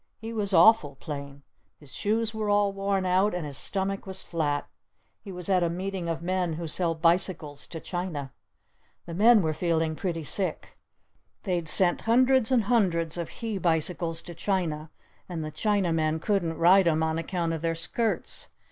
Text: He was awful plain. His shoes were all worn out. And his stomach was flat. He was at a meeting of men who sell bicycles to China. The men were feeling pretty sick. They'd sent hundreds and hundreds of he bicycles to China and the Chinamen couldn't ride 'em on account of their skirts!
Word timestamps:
He 0.17 0.33
was 0.33 0.51
awful 0.51 0.95
plain. 0.95 1.43
His 1.79 1.93
shoes 1.93 2.33
were 2.33 2.49
all 2.49 2.73
worn 2.73 3.05
out. 3.05 3.35
And 3.35 3.45
his 3.45 3.59
stomach 3.59 4.07
was 4.07 4.23
flat. 4.23 4.67
He 5.21 5.31
was 5.31 5.47
at 5.47 5.61
a 5.61 5.69
meeting 5.69 6.09
of 6.09 6.23
men 6.23 6.53
who 6.53 6.65
sell 6.65 6.95
bicycles 6.95 7.67
to 7.67 7.79
China. 7.79 8.33
The 9.05 9.13
men 9.13 9.43
were 9.43 9.53
feeling 9.53 9.95
pretty 9.95 10.23
sick. 10.23 10.75
They'd 11.43 11.69
sent 11.69 12.01
hundreds 12.01 12.51
and 12.51 12.63
hundreds 12.63 13.15
of 13.15 13.29
he 13.29 13.59
bicycles 13.59 14.23
to 14.23 14.33
China 14.33 14.89
and 15.29 15.43
the 15.45 15.51
Chinamen 15.51 16.19
couldn't 16.19 16.57
ride 16.57 16.87
'em 16.87 17.03
on 17.03 17.19
account 17.19 17.53
of 17.53 17.61
their 17.61 17.75
skirts! 17.75 18.47